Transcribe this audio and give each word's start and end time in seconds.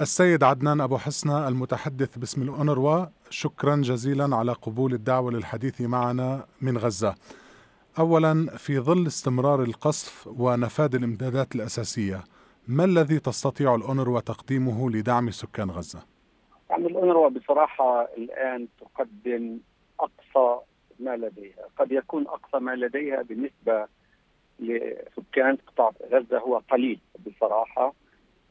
السيد 0.00 0.42
عدنان 0.44 0.80
أبو 0.80 0.98
حسنة 0.98 1.48
المتحدث 1.48 2.18
باسم 2.18 2.42
الأونروا 2.42 3.06
شكرا 3.30 3.76
جزيلا 3.76 4.36
على 4.36 4.52
قبول 4.52 4.92
الدعوة 4.92 5.32
للحديث 5.32 5.80
معنا 5.80 6.46
من 6.60 6.78
غزة 6.78 7.14
أولا 7.98 8.46
في 8.56 8.78
ظل 8.78 9.06
استمرار 9.06 9.62
القصف 9.62 10.26
ونفاذ 10.26 10.94
الإمدادات 10.94 11.54
الأساسية 11.54 12.20
ما 12.68 12.84
الذي 12.84 13.18
تستطيع 13.18 13.74
الأونروا 13.74 14.20
تقديمه 14.20 14.90
لدعم 14.90 15.30
سكان 15.30 15.70
غزة؟ 15.70 16.02
يعني 16.70 16.86
الأونروا 16.86 17.28
بصراحة 17.28 18.02
الآن 18.02 18.68
تقدم 18.80 19.58
أقصى 20.00 20.60
ما 21.00 21.16
لديها 21.16 21.68
قد 21.78 21.92
يكون 21.92 22.26
أقصى 22.26 22.58
ما 22.58 22.70
لديها 22.76 23.22
بالنسبة 23.22 23.86
لسكان 24.60 25.58
قطاع 25.66 25.90
غزة 26.12 26.38
هو 26.38 26.62
قليل 26.70 27.00
بصراحة 27.26 27.94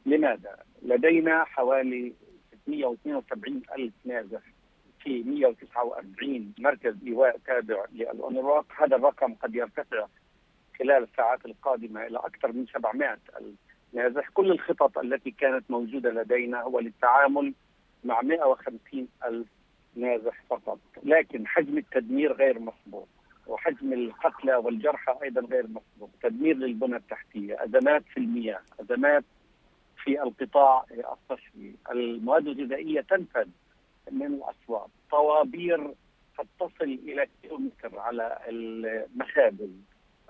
لماذا؟ 0.06 0.56
لدينا 0.84 1.44
حوالي 1.44 2.14
672 2.64 3.62
ألف 3.78 3.94
نازح 4.06 4.42
في 5.00 5.24
149 5.24 6.54
مركز 6.60 6.96
إيواء 7.08 7.38
تابع 7.46 7.86
للأونروا 7.94 8.62
هذا 8.78 8.96
الرقم 8.96 9.34
قد 9.34 9.56
يرتفع 9.56 10.08
خلال 10.80 11.04
الساعات 11.04 11.46
القادمة 11.46 12.06
إلى 12.06 12.18
أكثر 12.18 12.52
من 12.52 12.66
700 12.74 13.10
ألف 13.12 13.56
نازح. 13.94 14.30
كل 14.30 14.52
الخطط 14.52 14.98
التي 14.98 15.32
كانت 15.32 15.72
موجودة 15.72 16.12
لدينا 16.12 16.62
هو 16.62 16.80
للتعامل 16.80 17.54
مع 18.04 18.22
150 18.22 19.08
ألف 19.26 19.48
نازح 19.96 20.44
فقط 20.50 20.80
لكن 21.04 21.48
حجم 21.48 21.78
التدمير 21.78 22.34
غير 22.34 22.60
مسبوق 22.60 23.08
وحجم 23.48 23.94
القتلى 23.94 24.56
والجرحى 24.56 25.16
أيضا 25.24 25.42
غير 25.42 25.64
مسبوق، 25.68 26.10
تدمير 26.24 26.56
للبنى 26.56 26.96
التحتية، 26.96 27.64
أزمات 27.64 28.04
في 28.14 28.18
المياه، 28.18 28.62
أزمات 28.80 29.24
في 30.04 30.24
القطاع 30.24 30.86
الصحي، 30.92 31.74
المواد 31.92 32.48
الغذائية 32.48 33.02
تنفذ 33.02 33.48
من 34.12 34.26
الأسواق، 34.26 34.90
طوابير 35.12 35.94
قد 36.38 36.48
تصل 36.60 36.84
إلى 36.84 37.28
كيلومتر 37.42 38.00
على 38.00 38.40
المخابز. 38.48 39.70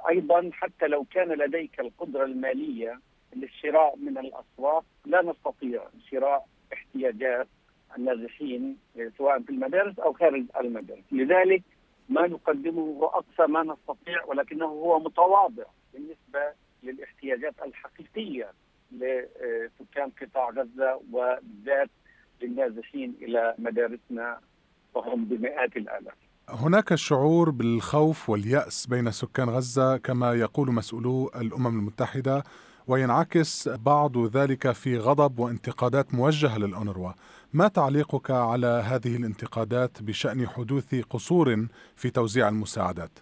أيضا 0.09 0.49
حتى 0.53 0.87
لو 0.87 1.03
كان 1.03 1.27
لديك 1.27 1.79
القدرة 1.79 2.25
المالية 2.25 2.99
للشراء 3.35 3.95
من 3.97 4.17
الأسواق 4.17 4.85
لا 5.05 5.21
نستطيع 5.21 5.87
شراء 6.11 6.47
احتياجات 6.73 7.47
النازحين 7.97 8.77
سواء 9.17 9.39
في 9.39 9.49
المدارس 9.49 9.99
أو 9.99 10.13
خارج 10.13 10.43
المدارس، 10.59 11.03
لذلك 11.11 11.63
ما 12.09 12.27
نقدمه 12.27 12.81
هو 12.81 13.05
أقصى 13.05 13.51
ما 13.51 13.63
نستطيع 13.63 14.25
ولكنه 14.25 14.65
هو 14.65 14.99
متواضع 14.99 15.63
بالنسبة 15.93 16.53
للاحتياجات 16.83 17.53
الحقيقية. 17.65 18.51
لسكان 18.93 20.11
قطاع 20.21 20.49
غزة 20.49 21.01
وبالذات 21.11 21.89
للنازحين 22.41 23.15
إلى 23.21 23.55
مدارسنا 23.57 24.39
وهم 24.93 25.25
بمئات 25.25 25.77
الآلاف. 25.77 26.13
هناك 26.49 26.95
شعور 26.95 27.49
بالخوف 27.49 28.29
واليأس 28.29 28.87
بين 28.87 29.11
سكان 29.11 29.49
غزة 29.49 29.97
كما 29.97 30.33
يقول 30.33 30.71
مسؤولو 30.71 31.31
الأمم 31.35 31.67
المتحدة 31.79 32.43
وينعكس 32.87 33.69
بعض 33.69 34.17
ذلك 34.17 34.71
في 34.71 34.97
غضب 34.97 35.39
وانتقادات 35.39 36.13
موجهة 36.13 36.57
للأونروا 36.57 37.11
ما 37.53 37.67
تعليقك 37.67 38.31
على 38.31 38.67
هذه 38.67 39.15
الانتقادات 39.15 40.01
بشأن 40.03 40.47
حدوث 40.47 40.95
قصور 40.95 41.67
في 41.95 42.09
توزيع 42.09 42.49
المساعدات؟ 42.49 43.19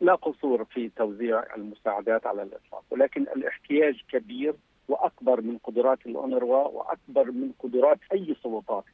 لا 0.00 0.14
قصور 0.14 0.64
في 0.64 0.88
توزيع 0.96 1.54
المساعدات 1.56 2.26
على 2.26 2.42
الإطلاق 2.42 2.84
ولكن 2.90 3.22
الاحتياج 3.22 3.94
كبير 4.12 4.54
وأكبر 4.92 5.40
من 5.40 5.58
قدرات 5.58 6.06
الأونروا 6.06 6.68
وأكبر 6.68 7.30
من 7.30 7.52
قدرات 7.58 7.98
أي 8.12 8.36
سلطات 8.42 8.84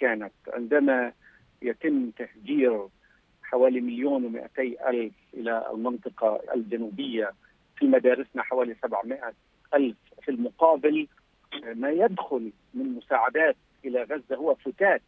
كانت. 0.00 0.32
عندما 0.48 1.12
يتم 1.62 2.10
تهجير 2.10 2.88
حوالي 3.42 3.80
مليون 3.80 4.24
ومئتي 4.24 4.88
ألف 4.88 5.14
إلى 5.34 5.70
المنطقة 5.70 6.40
الجنوبية 6.54 7.32
في 7.76 7.86
مدارسنا 7.86 8.42
حوالي 8.42 8.74
700 8.82 9.32
ألف 9.74 9.96
في 10.22 10.30
المقابل 10.30 11.08
ما 11.74 11.90
يدخل 11.90 12.52
من 12.74 12.94
مساعدات 12.94 13.56
إلى 13.84 14.02
غزة 14.02 14.36
هو 14.36 14.54
فتات 14.54 15.02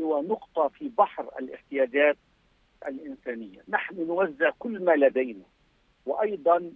هو 0.00 0.22
نقطة 0.22 0.68
في 0.68 0.90
بحر 0.98 1.28
الاحتياجات 1.40 2.16
الإنسانية، 2.88 3.60
نحن 3.68 4.06
نوزع 4.06 4.50
كل 4.58 4.84
ما 4.84 4.92
لدينا. 4.92 5.44
وأيضا 6.06 6.72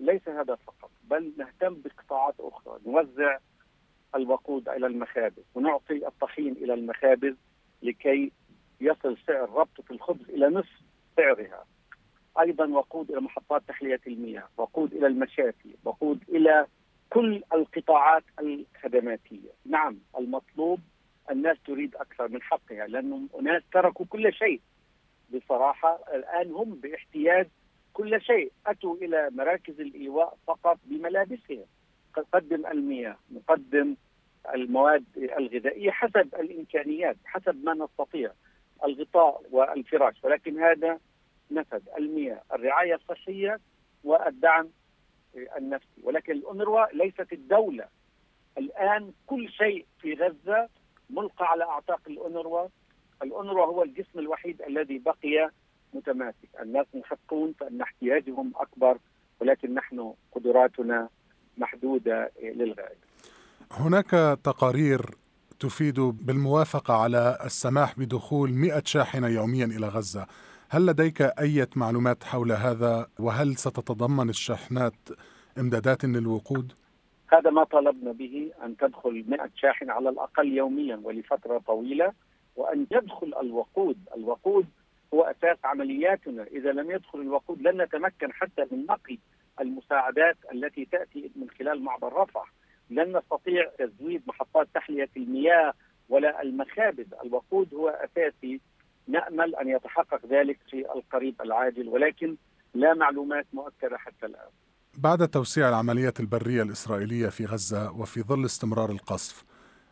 ليس 0.00 0.28
هذا 0.28 0.54
فقط 0.54 0.90
بل 1.04 1.32
نهتم 1.38 1.82
بقطاعات 1.84 2.34
أخرى، 2.40 2.78
نوزع 2.86 3.38
الوقود 4.14 4.68
إلى 4.68 4.86
المخابز 4.86 5.42
ونعطي 5.54 6.06
الطحين 6.06 6.52
إلى 6.52 6.74
المخابز 6.74 7.34
لكي 7.82 8.32
يصل 8.80 9.16
سعر 9.26 9.50
ربطة 9.50 9.84
الخبز 9.90 10.30
إلى 10.30 10.48
نصف 10.48 10.80
سعرها. 11.16 11.64
أيضا 12.40 12.66
وقود 12.66 13.10
إلى 13.10 13.20
محطات 13.20 13.62
تحلية 13.68 14.00
المياه، 14.06 14.48
وقود 14.56 14.92
إلى 14.92 15.06
المشافي، 15.06 15.74
وقود 15.84 16.24
إلى 16.28 16.66
كل 17.10 17.42
القطاعات 17.52 18.24
الخدماتية، 18.40 19.50
نعم 19.66 19.98
المطلوب 20.18 20.80
الناس 21.30 21.56
تريد 21.66 21.96
أكثر 21.96 22.28
من 22.28 22.42
حقها 22.42 22.86
لأنهم 22.86 23.28
اناس 23.40 23.62
تركوا 23.72 24.06
كل 24.06 24.32
شيء 24.32 24.60
بصراحة 25.34 25.98
الآن 26.14 26.52
هم 26.52 26.74
باحتياج 26.74 27.48
كل 27.92 28.22
شيء. 28.22 28.52
أتوا 28.66 28.96
إلى 28.96 29.30
مراكز 29.32 29.80
الإيواء 29.80 30.36
فقط 30.46 30.78
بملابسهم. 30.84 31.64
نقدم 32.18 32.66
المياه 32.66 33.16
نقدم 33.32 33.96
المواد 34.54 35.04
الغذائية 35.16 35.90
حسب 35.90 36.34
الإمكانيات 36.34 37.16
حسب 37.24 37.64
ما 37.64 37.74
نستطيع. 37.74 38.32
الغطاء 38.84 39.42
والفراش. 39.50 40.24
ولكن 40.24 40.62
هذا 40.62 40.98
نفذ. 41.50 41.82
المياه 41.98 42.42
الرعاية 42.52 42.94
الصحية 42.94 43.60
والدعم 44.04 44.68
النفسي. 45.56 46.02
ولكن 46.02 46.32
الأونروا 46.32 46.86
ليست 46.92 47.32
الدولة. 47.32 47.88
الآن 48.58 49.12
كل 49.26 49.48
شيء 49.48 49.86
في 50.00 50.14
غزة 50.14 50.68
ملقى 51.10 51.46
على 51.50 51.64
أعتاق 51.64 52.00
الأونروا 52.06 52.68
الأونروا 53.22 53.66
هو 53.66 53.82
الجسم 53.82 54.18
الوحيد 54.18 54.62
الذي 54.62 54.98
بقي 54.98 55.50
متماسك. 55.94 56.48
الناس 56.62 56.86
محقون 56.94 57.54
فإن 57.60 57.80
احتياجهم 57.80 58.52
أكبر 58.56 58.98
ولكن 59.40 59.74
نحن 59.74 60.12
قدراتنا 60.32 61.08
محدودة 61.58 62.30
للغاية. 62.42 62.98
هناك 63.72 64.10
تقارير 64.44 65.10
تفيد 65.60 66.00
بالموافقة 66.00 66.94
على 66.94 67.38
السماح 67.44 67.98
بدخول 67.98 68.52
100 68.52 68.82
شاحنة 68.84 69.28
يوميا 69.28 69.64
إلى 69.64 69.88
غزة. 69.88 70.26
هل 70.70 70.86
لديك 70.86 71.22
أي 71.22 71.66
معلومات 71.76 72.24
حول 72.24 72.52
هذا؟ 72.52 73.06
وهل 73.18 73.56
ستتضمن 73.56 74.28
الشاحنات 74.28 74.94
إمدادات 75.58 76.04
للوقود؟ 76.04 76.72
هذا 77.32 77.50
ما 77.50 77.64
طلبنا 77.64 78.12
به 78.12 78.50
أن 78.64 78.76
تدخل 78.76 79.24
100 79.28 79.50
شاحن 79.56 79.90
على 79.90 80.08
الأقل 80.08 80.46
يوميا 80.52 81.00
ولفترة 81.04 81.58
طويلة 81.58 82.12
وأن 82.56 82.86
يدخل 82.90 83.34
الوقود. 83.40 83.96
الوقود 84.16 84.66
هو 85.14 85.22
أساس 85.22 85.58
عملياتنا. 85.64 86.42
إذا 86.42 86.72
لم 86.72 86.90
يدخل 86.90 87.20
الوقود 87.20 87.62
لن 87.62 87.82
نتمكن 87.82 88.32
حتى 88.32 88.66
من 88.70 88.86
نقل 88.86 89.18
المساعدات 89.60 90.36
التي 90.52 90.84
تأتي 90.84 91.30
من 91.36 91.50
خلال 91.58 91.82
معبر 91.82 92.12
رفح 92.12 92.52
لن 92.90 93.16
نستطيع 93.16 93.70
تزويد 93.78 94.22
محطات 94.26 94.68
تحلية 94.74 95.10
المياه 95.16 95.72
ولا 96.08 96.42
المخابز. 96.42 97.06
الوقود 97.24 97.74
هو 97.74 97.88
أساسي. 97.88 98.60
نأمل 99.08 99.54
أن 99.54 99.68
يتحقق 99.68 100.26
ذلك 100.26 100.58
في 100.70 100.92
القريب 100.94 101.42
العاجل 101.42 101.88
ولكن 101.88 102.36
لا 102.74 102.94
معلومات 102.94 103.46
مؤكدة 103.52 103.98
حتى 103.98 104.26
الآن. 104.26 104.48
بعد 104.98 105.28
توسيع 105.28 105.68
العمليات 105.68 106.20
البرية 106.20 106.62
الإسرائيلية 106.62 107.28
في 107.28 107.44
غزة 107.44 108.00
وفي 108.00 108.22
ظل 108.22 108.44
استمرار 108.44 108.90
القصف، 108.90 109.44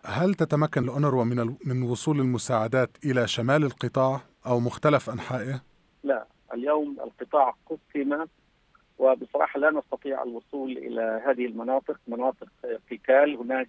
هل 0.05 0.35
تتمكن 0.35 0.85
الأونروا 0.85 1.25
من 1.25 1.57
من 1.67 1.83
وصول 1.83 2.21
المساعدات 2.21 2.91
إلى 3.05 3.29
شمال 3.29 3.65
القطاع؟ 3.65 4.21
أو 4.47 4.61
مختلف 4.61 5.11
أنحائه؟ 5.11 5.63
لا، 6.05 6.27
اليوم 6.55 6.97
القطاع 7.01 7.55
قسم 7.67 8.27
وبصراحة 8.99 9.61
لا 9.61 9.71
نستطيع 9.71 10.23
الوصول 10.23 10.71
إلى 10.71 11.23
هذه 11.27 11.47
المناطق، 11.47 11.97
مناطق 12.09 12.49
قتال، 12.91 13.37
هناك 13.37 13.69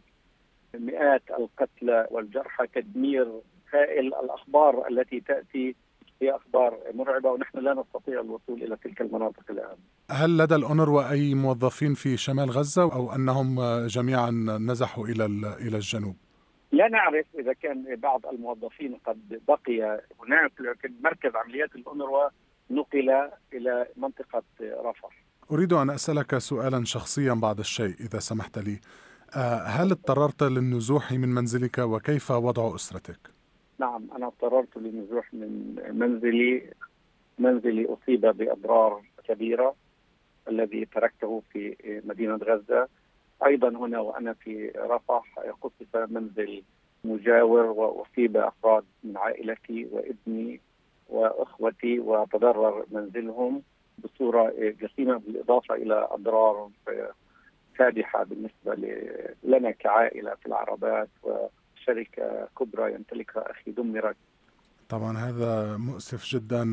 مئات 0.73 1.23
القتلى 1.39 2.07
والجرحى، 2.11 2.67
تدمير 2.67 3.41
هائل 3.73 4.07
الأخبار 4.07 4.87
التي 4.87 5.19
تأتي 5.19 5.75
هي 6.21 6.35
أخبار 6.35 6.77
مرعبة 6.93 7.31
ونحن 7.31 7.57
لا 7.57 7.73
نستطيع 7.73 8.21
الوصول 8.21 8.63
إلى 8.63 8.77
تلك 8.83 9.01
المناطق 9.01 9.43
الآن. 9.49 9.77
هل 10.11 10.37
لدى 10.37 10.55
الأونروا 10.55 11.11
اي 11.11 11.33
موظفين 11.33 11.93
في 11.93 12.17
شمال 12.17 12.49
غزة 12.51 12.83
أو 12.83 13.15
أنهم 13.15 13.59
جميعا 13.87 14.31
نزحوا 14.59 15.07
إلى 15.07 15.25
إلى 15.61 15.77
الجنوب؟ 15.77 16.15
لا 16.71 16.87
نعرف 16.87 17.25
إذا 17.39 17.53
كان 17.53 17.95
بعض 17.95 18.25
الموظفين 18.25 18.95
قد 19.05 19.41
بقي 19.47 20.01
هناك 20.19 20.51
لكن 20.59 20.93
مركز 21.03 21.35
عمليات 21.35 21.75
الأونروا 21.75 22.29
نقل 22.69 23.29
إلى 23.53 23.87
منطقة 23.97 24.43
رفح. 24.61 25.09
أريد 25.51 25.73
أن 25.73 25.89
أسألك 25.89 26.37
سؤالا 26.37 26.85
شخصيا 26.85 27.33
بعض 27.33 27.59
الشيء 27.59 27.95
إذا 27.99 28.19
سمحت 28.19 28.59
لي. 28.59 28.79
هل 29.65 29.91
اضطررت 29.91 30.43
للنزوح 30.43 31.11
من 31.11 31.29
منزلك 31.29 31.77
وكيف 31.77 32.31
وضع 32.31 32.75
أسرتك؟ 32.75 33.19
نعم 33.79 34.07
أنا 34.15 34.27
اضطررت 34.27 34.77
للنزوح 34.77 35.33
من 35.33 35.75
منزلي 35.91 36.73
منزلي 37.39 37.85
أصيب 37.85 38.21
بأضرار 38.21 39.01
كبيرة 39.23 39.75
الذي 40.47 40.85
تركته 40.85 41.43
في 41.53 41.75
مدينة 42.05 42.35
غزة 42.35 42.87
أيضا 43.45 43.69
هنا 43.69 43.99
وأنا 43.99 44.33
في 44.33 44.71
رفح 44.77 45.23
قصف 45.61 45.95
منزل 45.95 46.63
مجاور 47.03 47.65
وأصيب 47.65 48.37
أفراد 48.37 48.83
من 49.03 49.17
عائلتي 49.17 49.87
وابني 49.91 50.59
وأخوتي 51.09 51.99
وتضرر 51.99 52.85
منزلهم 52.91 53.61
بصورة 54.03 54.53
جسيمة 54.57 55.17
بالإضافة 55.17 55.75
إلى 55.75 56.07
أضرار 56.11 56.69
فادحة 57.75 58.23
بالنسبة 58.23 58.75
لنا 59.43 59.71
كعائلة 59.71 60.35
في 60.35 60.45
العربات 60.45 61.09
وشركة 61.23 62.47
كبرى 62.59 62.93
يمتلكها 62.93 63.51
أخي 63.51 63.71
دمرت 63.71 64.15
طبعا 64.91 65.17
هذا 65.17 65.77
مؤسف 65.77 66.25
جدا 66.25 66.63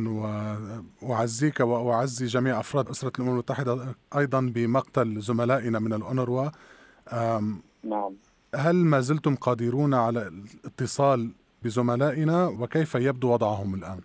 وأعزيك 1.03 1.61
وأعزي 1.61 2.27
جميع 2.27 2.61
أفراد 2.61 2.89
أسرة 2.89 3.13
الأمم 3.19 3.31
المتحدة 3.33 3.95
أيضا 4.19 4.41
بمقتل 4.55 5.21
زملائنا 5.21 5.79
من 5.79 5.93
الأونروا. 5.93 6.49
نعم. 7.85 8.15
هل 8.55 8.77
ما 8.77 9.01
زلتم 9.01 9.35
قادرون 9.35 9.95
على 9.95 10.29
الاتصال 10.29 11.31
بزملائنا؟ 11.63 12.47
وكيف 12.47 12.95
يبدو 12.95 13.33
وضعهم 13.33 13.75
الآن؟ 13.75 14.01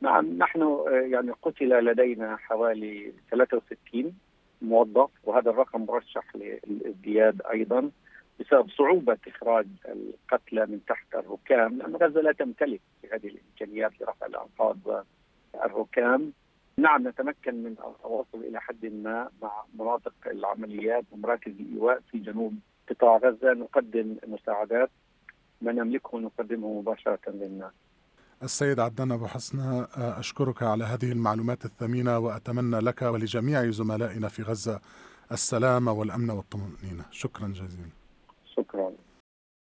نعم 0.00 0.26
نحن 0.38 0.62
آه، 0.62 0.90
يعني 1.12 1.30
قتل 1.42 1.84
لدينا 1.84 2.36
حوالي 2.36 3.12
63 3.30 4.12
موظف 4.62 5.10
وهذا 5.24 5.50
الرقم 5.50 5.80
مرشح 5.86 6.24
للإزدياد 6.36 7.42
أيضا. 7.52 7.90
بسبب 8.50 8.70
صعوبة 8.70 9.18
إخراج 9.26 9.66
القتلى 9.88 10.66
من 10.66 10.80
تحت 10.88 11.14
الركام 11.14 11.78
لأن 11.78 11.96
غزة 11.96 12.20
لا 12.20 12.32
تمتلك 12.32 12.80
هذه 13.12 13.26
الإمكانيات 13.26 14.00
لرفع 14.00 14.26
الأنقاض 14.26 15.04
والركام 15.54 16.32
نعم 16.76 17.08
نتمكن 17.08 17.62
من 17.62 17.70
التواصل 17.70 18.38
إلى 18.48 18.60
حد 18.60 18.86
ما 18.86 19.28
مع 19.42 19.64
مناطق 19.78 20.14
العمليات 20.26 21.04
ومراكز 21.12 21.52
الإيواء 21.60 22.00
في 22.10 22.18
جنوب 22.18 22.54
قطاع 22.90 23.16
غزة. 23.16 23.52
نقدم 23.52 24.16
مساعدات 24.26 24.90
ما 25.62 25.72
نملكه 25.72 26.18
نقدمه 26.18 26.80
مباشرة 26.80 27.20
للناس. 27.28 27.72
السيد 28.42 28.80
عدنان 28.80 29.12
أبو 29.12 29.26
حسنة 29.26 29.88
أشكرك 29.94 30.62
على 30.62 30.84
هذه 30.84 31.12
المعلومات 31.12 31.64
الثمينة 31.64 32.18
وأتمنى 32.18 32.78
لك 32.80 33.02
ولجميع 33.02 33.70
زملائنا 33.70 34.28
في 34.28 34.42
غزة 34.42 34.80
السلامة 35.32 35.92
والأمن 35.92 36.30
والطمأنينة. 36.30 37.04
شكرا 37.10 37.48
جزيلا. 37.48 37.99